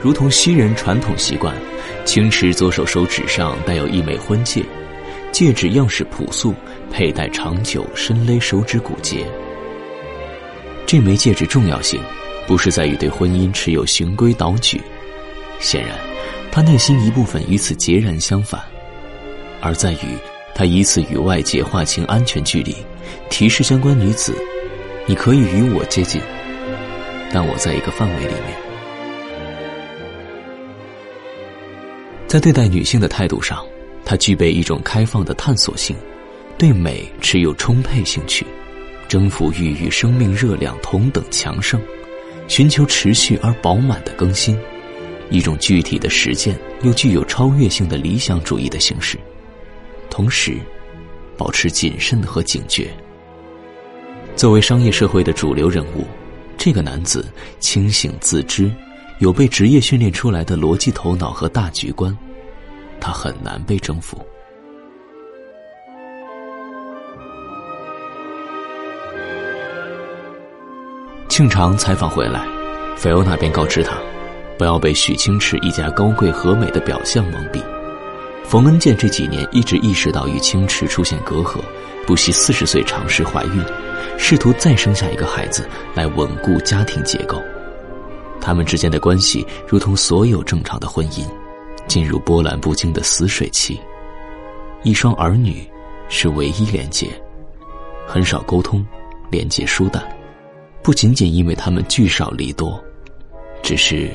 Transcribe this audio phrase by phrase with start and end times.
[0.00, 1.54] 如同西人传统习惯，
[2.04, 4.62] 青池左手手指上带有一枚婚戒，
[5.32, 6.54] 戒指样式朴素，
[6.92, 9.26] 佩戴长久，深勒手指骨节。
[10.86, 12.00] 这枚戒指重要性，
[12.46, 14.80] 不是在于对婚姻持有循规蹈矩，
[15.58, 15.98] 显然，
[16.52, 18.60] 他内心一部分与此截然相反，
[19.60, 20.16] 而在于
[20.54, 22.74] 他以此与外界划清安全距离，
[23.28, 24.32] 提示相关女子：
[25.06, 26.22] 你可以与我接近，
[27.32, 28.67] 但我在一个范围里面。
[32.28, 33.64] 在对待女性的态度上，
[34.04, 35.96] 他具备一种开放的探索性，
[36.58, 38.46] 对美持有充沛兴趣。
[39.08, 41.80] 征服欲与生命热量同等强盛，
[42.46, 44.58] 寻求持续而饱满的更新，
[45.30, 49.16] 一种具体的实践又具有超越性的理想主义的形式，
[50.10, 50.58] 同时，
[51.38, 52.90] 保持谨慎和警觉。
[54.36, 56.04] 作为商业社会的主流人物，
[56.58, 57.26] 这个男子
[57.58, 58.70] 清醒自知，
[59.18, 62.16] 有被职业训练出来的逻辑头脑和大局观，
[63.00, 64.24] 他很难被征服。
[71.28, 72.46] 庆长采访回来，
[72.96, 73.96] 菲欧娜便告知他，
[74.56, 77.60] 不要被许清池一家高贵和美的表象蒙蔽。
[78.44, 81.58] 冯恩健这几年一直意识到与清池出现隔阂，
[82.06, 83.62] 不惜四十岁尝试怀孕，
[84.16, 87.42] 试图再生下一个孩子来稳固家庭结构。
[88.48, 91.22] 他们之间的关系如同所有正常的婚姻，
[91.86, 93.78] 进入波澜不惊的死水期。
[94.82, 95.68] 一双儿女
[96.08, 97.08] 是唯一连接，
[98.06, 98.82] 很少沟通，
[99.30, 100.02] 连接疏淡。
[100.82, 102.82] 不仅仅因为他们聚少离多，
[103.62, 104.10] 只是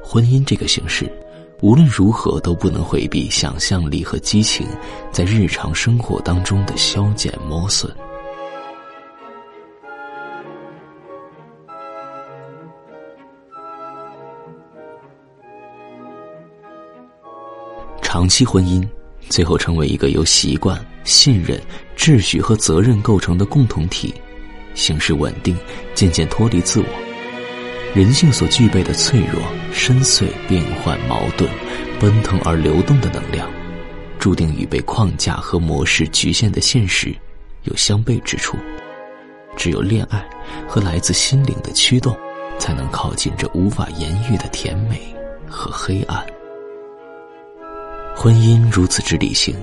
[0.00, 1.12] 婚姻这个形式，
[1.60, 4.68] 无论如何都不能回避想象力和激情
[5.10, 7.92] 在日常生活当中的消减磨损。
[18.14, 18.80] 长期婚姻
[19.28, 21.60] 最后成为一个由习惯、信任、
[21.96, 24.14] 秩序和责任构成的共同体。
[24.72, 25.56] 形式稳定，
[25.96, 26.86] 渐渐脱离自我。
[27.92, 29.42] 人性所具备的脆弱、
[29.72, 31.50] 深邃、变幻、矛盾、
[31.98, 33.50] 奔腾而流动的能量，
[34.16, 37.12] 注定与被框架和模式局限的现实
[37.64, 38.56] 有相悖之处。
[39.56, 40.24] 只有恋爱
[40.68, 42.16] 和来自心灵的驱动，
[42.60, 45.00] 才能靠近这无法言喻的甜美
[45.48, 46.24] 和黑暗。
[48.16, 49.54] 婚姻如此之理性，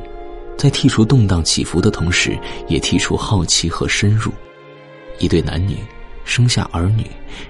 [0.57, 4.31] 在剔除动荡起伏的同时，也剔除好奇和深入。
[5.19, 5.77] 一对男女
[6.25, 7.05] 生下儿女，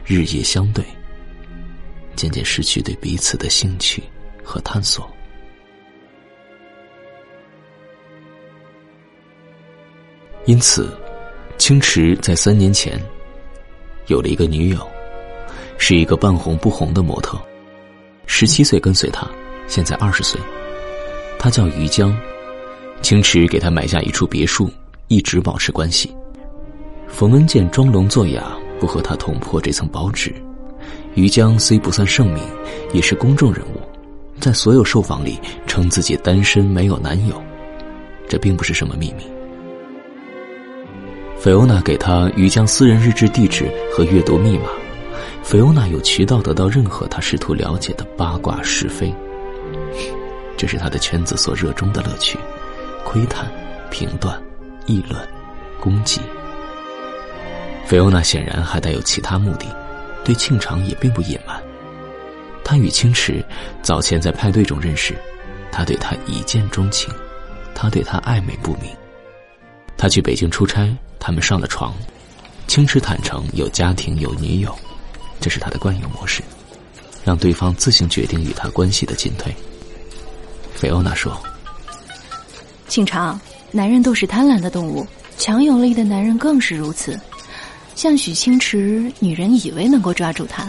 [0.06, 0.86] 日夜相对，
[2.16, 4.04] 渐渐失去对彼此的兴趣
[4.44, 5.10] 和探索。
[10.46, 10.98] 因此，
[11.58, 13.02] 青池在三年前
[14.08, 14.88] 有了一个女友，
[15.78, 17.40] 是一个半红不红的模特，
[18.26, 19.28] 十七岁跟随他，
[19.68, 20.42] 现在二十岁，
[21.41, 22.16] 他叫于江。
[23.02, 24.69] 青池给他买下一处别墅，
[25.07, 26.13] 一直保持关系。
[27.07, 30.31] 冯恩健装聋作哑，不和他捅破这层薄纸。
[31.16, 32.44] 于江虽不算盛名，
[32.94, 33.81] 也是公众人物，
[34.40, 37.41] 在所有受访里称自己单身，没有男友，
[38.28, 39.23] 这并不是什么秘密。
[41.40, 44.66] 菲欧娜给他于江私人日志地址和阅读密码，
[45.41, 49.12] 菲欧娜有渠道得到任何他试图了解的八卦是非。
[50.62, 52.38] 这是他的圈子所热衷的乐趣：
[53.04, 53.52] 窥探、
[53.90, 54.40] 评断、
[54.86, 55.20] 议论、
[55.80, 56.22] 攻击。
[57.88, 59.66] 菲欧娜显然还带有其他目的，
[60.24, 61.60] 对庆长也并不隐瞒。
[62.64, 63.44] 他与青池
[63.82, 65.16] 早前在派对中认识，
[65.72, 67.12] 他对他一见钟情，
[67.74, 68.96] 他对他暧昧不明。
[69.98, 71.92] 他去北京出差，他们上了床。
[72.68, 74.78] 青池坦诚有家庭有女友，
[75.40, 76.44] 这是他的惯有模式，
[77.26, 79.52] 让对方自行决定与他关系的进退。
[80.82, 81.40] 菲欧娜说
[82.90, 83.40] ：“庆长，
[83.70, 85.06] 男人都是贪婪的动物，
[85.38, 87.20] 强有力的男人更是如此。”
[87.94, 90.68] 像许清池，女人以为能够抓住他，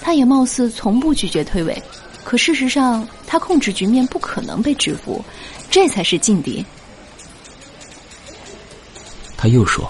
[0.00, 1.76] 他也貌似从不拒绝推诿，
[2.24, 5.22] 可事实上，他控制局面不可能被制服，
[5.70, 6.64] 这才是劲敌。
[9.36, 9.86] 他又说：“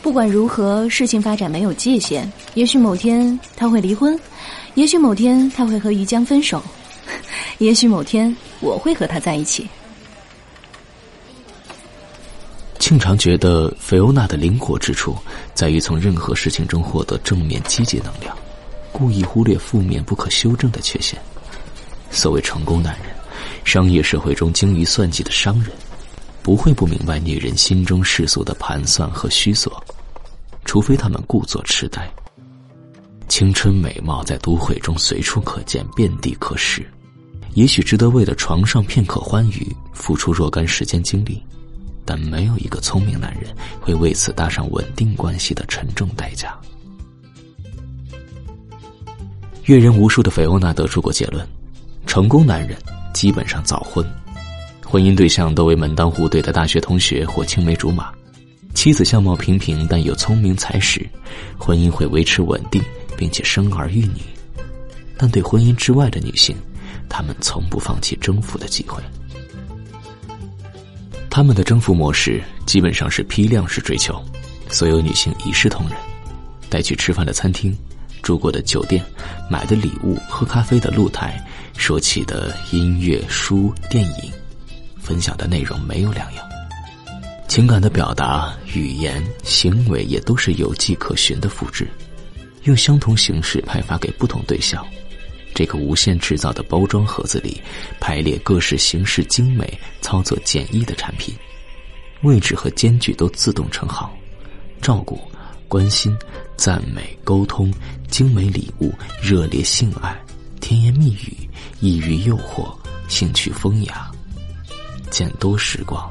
[0.00, 2.32] 不管如何，事情发展没有界限。
[2.54, 4.18] 也许某天他会离婚，
[4.72, 6.62] 也许某天他会和于江分手，
[7.58, 9.68] 也许某天我会和他在一起。”
[12.78, 15.14] 庆长觉得菲欧娜的灵活之处
[15.52, 18.34] 在于从任何事情中获得正面积极能量，
[18.92, 21.20] 故意忽略负面不可修正的缺陷。
[22.10, 23.08] 所谓成功男人，
[23.64, 25.72] 商业社会中精于算计的商人，
[26.42, 29.82] 不会不明白女人心中世俗的盘算和虚索，
[30.64, 32.08] 除非他们故作痴呆。
[33.28, 36.88] 青春美貌在都会中随处可见，遍地可拾。
[37.58, 41.42] 也许值得为了床上片刻欢愉付出若干时间精力，
[42.04, 46.56] 但没有一个聪明男人会为此搭上稳定关系的沉重代价。
[49.64, 51.44] 阅人无数的菲欧娜得出过结论：
[52.06, 52.78] 成功男人
[53.12, 54.06] 基本上早婚，
[54.86, 58.12] 婚姻对象都为门当户对的大学同学或青梅竹马。
[58.72, 61.04] 妻子相貌平平但有聪明才识，
[61.58, 62.80] 婚姻会维持稳定
[63.16, 64.20] 并且生儿育女。
[65.16, 66.56] 但对婚姻之外的女性，
[67.08, 69.02] 他们从不放弃征服的机会。
[71.30, 74.20] 他们的征服模式基本上是批量式追求，
[74.70, 75.96] 所有女性一视同仁，
[76.68, 77.76] 带去吃饭的餐厅、
[78.22, 79.04] 住过的酒店、
[79.48, 81.40] 买的礼物、喝咖啡的露台、
[81.76, 84.32] 说起的音乐、书、电影，
[85.00, 86.44] 分享的内容没有两样。
[87.46, 91.88] 情感的表达、语言、行为也都是有迹可循的复制，
[92.64, 94.84] 用相同形式派发给不同对象。
[95.58, 97.60] 这个无限制造的包装盒子里，
[97.98, 101.34] 排列各式形式精美、操作简易的产品，
[102.22, 104.16] 位置和间距都自动成好，
[104.80, 105.20] 照顾、
[105.66, 106.16] 关心、
[106.56, 107.74] 赞美、沟通、
[108.06, 110.16] 精美礼物、热烈性爱、
[110.60, 111.36] 甜言蜜语、
[111.80, 112.72] 易于诱惑、
[113.08, 114.08] 兴趣风雅，
[115.10, 116.08] 见多识广。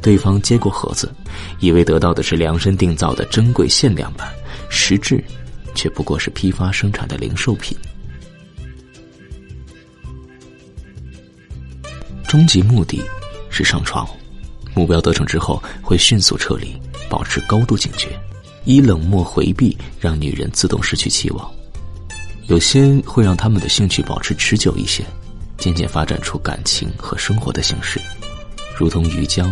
[0.00, 1.12] 对方接过盒子，
[1.58, 4.32] 以为得到的是量身定造的珍贵限量版，
[4.70, 5.20] 实质
[5.74, 7.76] 却不过是批发生产的零售品。
[12.34, 13.00] 终极目的
[13.48, 14.04] 是上床，
[14.74, 16.74] 目标得逞之后会迅速撤离，
[17.08, 18.08] 保持高度警觉，
[18.64, 21.48] 以冷漠回避让女人自动失去期望。
[22.48, 25.04] 有些会让他们的兴趣保持持久一些，
[25.58, 28.00] 渐渐发展出感情和生活的形式，
[28.76, 29.48] 如同鱼浆；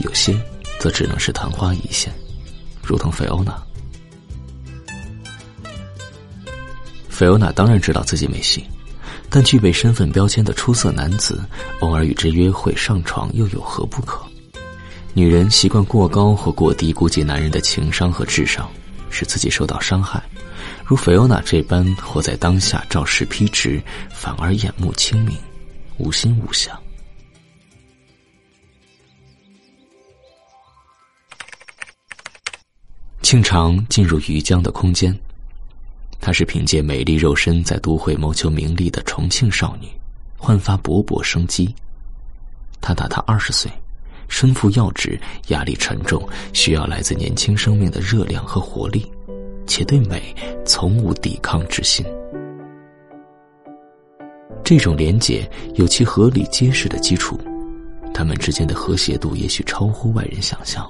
[0.00, 0.38] 有些
[0.78, 2.12] 则只能是昙花一现，
[2.82, 3.58] 如同菲欧娜。
[7.08, 8.62] 菲欧娜当然知道自己没戏。
[9.34, 11.42] 但具备身份标签的出色男子，
[11.80, 14.22] 偶尔与之约会上床又有何不可？
[15.14, 18.70] 女人习惯过高或过低估计男人的情商和智商，
[19.08, 20.22] 使自己受到伤害。
[20.84, 25.34] 如菲欧娜这般活在当下，照实批直，反而眼目清明，
[25.96, 26.78] 无心无想。
[33.22, 35.18] 庆长进入鱼江的空间。
[36.22, 39.88] 她是凭借美丽肉身在都会谋求名利的重庆少女，
[40.38, 41.74] 焕发勃勃生机。
[42.80, 43.68] 她大她二十岁，
[44.28, 49.04] 身负要职，压力沉重，需要来自年轻生命的热量和活力，
[49.66, 50.32] 且对美
[50.64, 52.06] 从无抵抗之心。
[54.62, 57.36] 这种连结有其合理结实的基础，
[58.14, 60.88] 他们之间的和谐度也许超乎外人想象，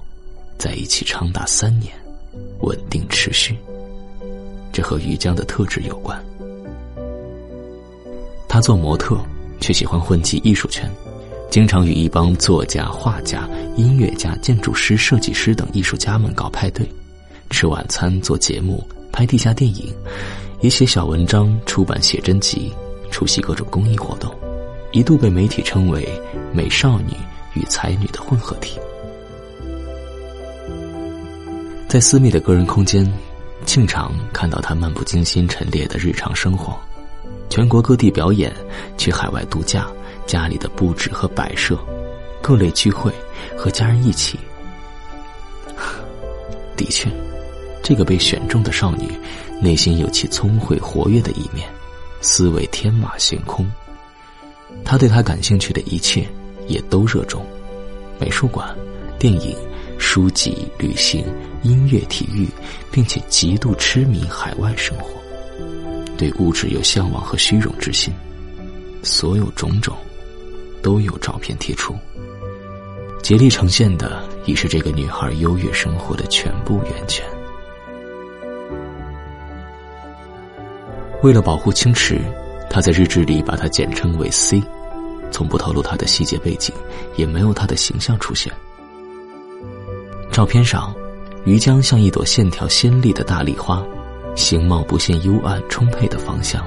[0.58, 1.90] 在一起长达三年，
[2.60, 3.56] 稳定持续。
[4.72, 6.20] 这和于江的特质有关。
[8.48, 9.16] 他做模特，
[9.60, 10.90] 却喜欢混迹艺术圈，
[11.50, 16.86] 经常与一帮作家、画家、音乐家、建筑师、设计师等艺术家们搞派对，
[17.50, 19.90] 吃晚餐、做节目、拍地下电影，
[20.60, 22.70] 也写小文章、出版写真集，
[23.10, 24.30] 出席各种公益活动，
[24.92, 26.06] 一度被媒体称为
[26.52, 27.14] “美少女
[27.54, 28.78] 与才女的混合体”。
[31.88, 33.10] 在私密的个人空间。
[33.64, 36.76] 庆长看到他漫不经心陈列的日常生活，
[37.48, 38.52] 全国各地表演，
[38.98, 39.86] 去海外度假，
[40.26, 41.78] 家里的布置和摆设，
[42.40, 43.12] 各类聚会，
[43.56, 44.38] 和家人一起。
[46.76, 47.10] 的确，
[47.82, 49.12] 这个被选中的少女，
[49.60, 51.68] 内心有其聪慧活跃的一面，
[52.20, 53.70] 思维天马行空。
[54.84, 56.26] 他对他感兴趣的一切，
[56.66, 57.44] 也都热衷，
[58.18, 58.68] 美术馆，
[59.18, 59.56] 电影。
[60.02, 61.24] 书籍、旅行、
[61.62, 62.48] 音乐、体育，
[62.90, 65.08] 并且极度痴迷海外生活，
[66.18, 68.12] 对物质有向往和虚荣之心，
[69.04, 69.96] 所有种种，
[70.82, 71.94] 都有照片贴出。
[73.22, 77.24] 竭力呈现的已是这个女孩优越生活的全部源泉。
[81.22, 82.20] 为了保护青池，
[82.68, 84.60] 他在日志里把她简称为 C，
[85.30, 86.74] 从不透露她的细节背景，
[87.14, 88.52] 也没有她的形象出现。
[90.32, 90.94] 照片上，
[91.44, 93.84] 于江像一朵线条鲜丽的大丽花，
[94.34, 96.66] 形貌不限幽暗充沛的芳香，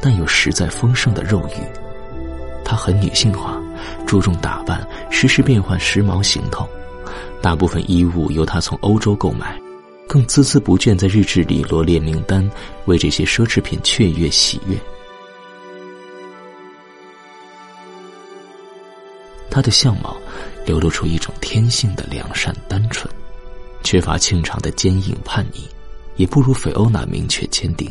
[0.00, 1.58] 但又实在丰盛的肉欲。
[2.64, 3.60] 她很女性化，
[4.06, 6.64] 注重打扮，时时变换时髦行头，
[7.40, 9.60] 大部分衣物由她从欧洲购买，
[10.06, 12.48] 更孜孜不倦在日志里罗列名单，
[12.84, 14.76] 为这些奢侈品雀跃喜悦。
[19.52, 20.16] 她的相貌。
[20.64, 23.12] 流露出一种天性的良善单纯，
[23.82, 25.68] 缺乏清长的坚硬叛逆，
[26.14, 27.90] 也不如菲欧娜明确坚定。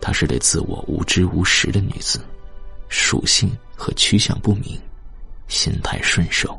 [0.00, 2.18] 她是对自我无知无识的女子，
[2.88, 4.80] 属性和趋向不明，
[5.48, 6.58] 心态顺受，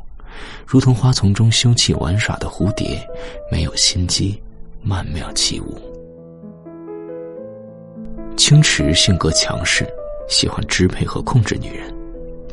[0.64, 3.04] 如同花丛中休憩玩耍的蝴蝶，
[3.50, 4.40] 没有心机，
[4.82, 5.82] 曼妙起舞。
[8.36, 9.84] 青池性格强势，
[10.28, 11.92] 喜欢支配和控制女人，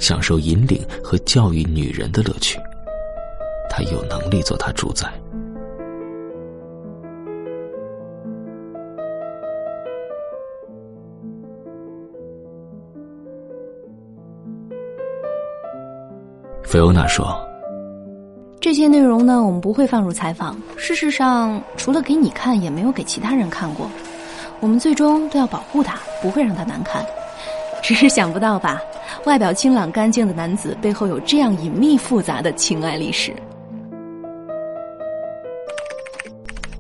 [0.04, 2.60] 享受引领和教育女人的乐趣。
[3.70, 5.08] 他有能力做他主宰。
[16.62, 17.26] 菲欧娜说
[18.60, 20.60] ：“这些内容呢，我们不会放入采访。
[20.76, 23.88] 事实上，除了给你看，也没有给其他人看过。
[24.60, 27.06] 我们最终都要保护他，不会让他难看。
[27.82, 28.82] 只是想不到吧，
[29.26, 33.34] 外表清朗干净的男子背后有这样隐秘复杂的情爱历史。”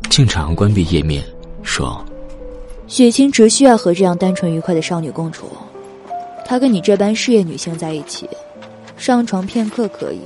[0.09, 1.23] 进场关闭页面，
[1.63, 2.03] 说
[2.87, 5.47] ：“雪清只需要和这样单纯愉快的少女共处，
[6.45, 8.29] 她跟你这般事业女性在一起。”
[8.95, 10.21] 上床片刻可以，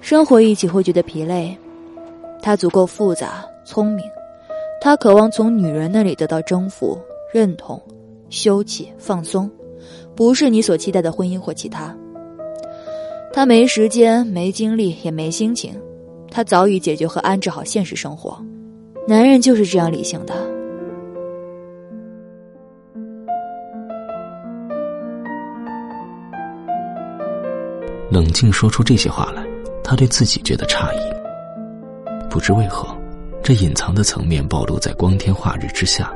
[0.00, 1.56] 生活一起会觉得疲累。
[2.42, 4.04] 她足够复杂、聪明，
[4.80, 7.00] 她渴望从女人那里得到征服、
[7.32, 7.80] 认同、
[8.30, 9.48] 休憩、放松，
[10.14, 11.96] 不是你所期待的婚姻或其他。
[13.32, 15.74] 他没时间、没精力、也没心情，
[16.30, 18.38] 他早已解决和安置好现实生活。
[19.08, 20.34] 男人就是这样理性的。
[28.10, 29.42] 冷静说出这些话来，
[29.82, 30.98] 他对自己觉得诧异。
[32.28, 32.94] 不知为何，
[33.42, 36.12] 这隐藏的层面暴露在光天化日之下，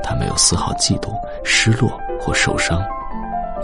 [0.00, 1.10] 他没有丝毫嫉妒、
[1.42, 2.80] 失落或受伤，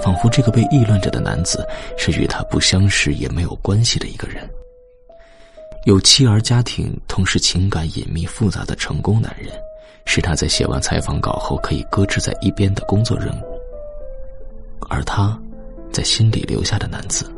[0.03, 1.67] 仿佛这个被议论着的男子
[1.97, 4.49] 是与他不相识也没有关系的一个人。
[5.85, 9.53] 有妻儿家庭，同时情感隐秘复杂的成功男人，
[10.05, 13.61] 是他在写完采访稿后可以搁置在一边的工作任务。
[14.89, 15.39] 而他，
[15.93, 17.31] 在心里留下的男子。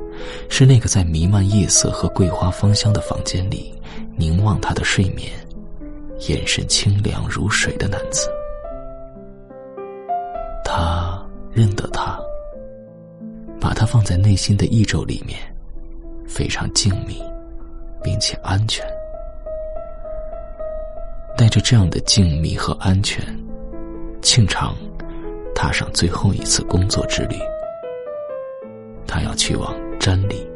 [0.49, 3.75] 是那个在弥漫夜色和桂花芳香的房间里
[4.16, 5.33] 凝望他的睡眠，
[6.28, 8.28] 眼神清凉如水的男子。
[10.64, 11.21] 他
[11.52, 12.21] 认得他，
[13.62, 15.38] 把它放在内心的异宙里面，
[16.26, 17.23] 非常静谧，
[18.02, 18.85] 并且安全。
[21.37, 23.25] 带着这样的静谧和安全，
[24.21, 24.75] 庆长
[25.54, 27.37] 踏上最后一次工作之旅。
[29.07, 29.73] 他要去往。
[30.02, 30.51] 詹里。